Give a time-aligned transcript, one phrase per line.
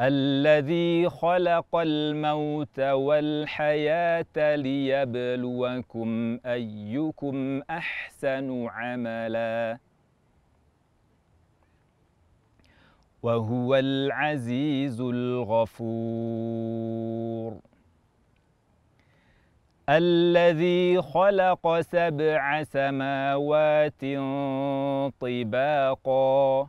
[0.00, 9.78] الذي خلق الموت والحياة ليبلوكم أيكم أحسن عملا.
[13.22, 15.60] وهو العزيز الغفور.
[19.88, 24.00] الذي خلق سبع سماوات
[25.20, 26.68] طباقا.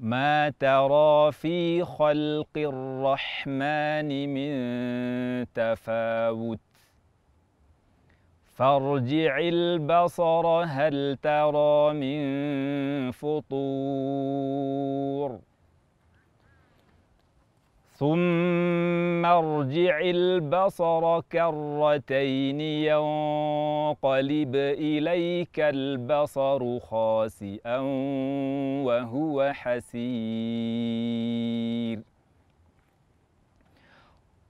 [0.00, 6.58] ما ترى في خلق الرحمن من تفاوت؟
[8.54, 12.20] فارجع البصر هل ترى من
[13.10, 14.58] فطور؟
[17.98, 18.47] ثم
[19.28, 27.78] ارجع البصر كرتين ينقلب إليك البصر خاسئا
[28.86, 29.98] وهو حسير.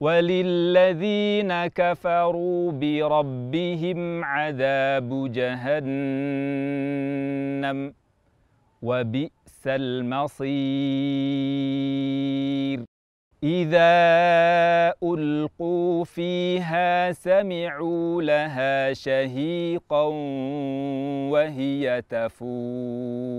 [0.00, 5.78] وللذين كفروا بربهم عذاب جهنم
[8.82, 10.48] وبئس المصير.
[13.42, 20.04] إذا ألقوا فيها سمعوا لها شهيقا
[21.30, 23.38] وهي تفور.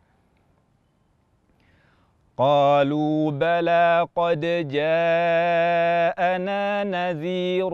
[2.37, 4.39] قالوا بلى قد
[4.71, 6.03] جاءنا
[6.83, 7.69] نذير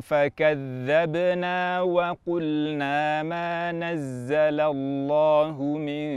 [0.00, 6.10] فكذبنا وقلنا ما نزل الله من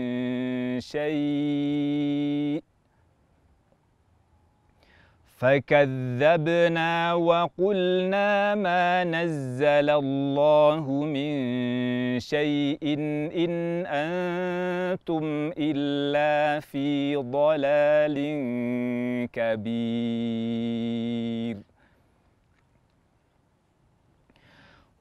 [0.80, 2.63] شيء.
[5.44, 11.34] فكذبنا وقلنا ما نزل الله من
[12.20, 12.80] شيء
[13.44, 18.16] ان أنتم الا في ضلال
[19.34, 20.94] كبير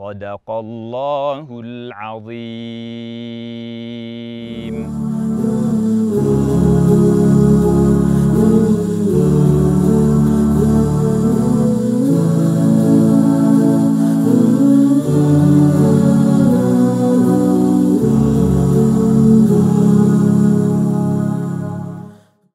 [0.00, 2.40] صدق الله العظيم.